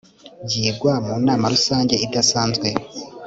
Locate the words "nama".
1.25-1.45